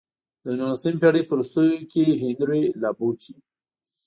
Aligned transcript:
د 0.43 0.45
نولسمې 0.59 0.99
پېړۍ 1.01 1.21
په 1.25 1.33
وروستیو 1.35 1.87
کې 1.91 2.19
هنري 2.21 2.63
لابوچي. 2.81 3.35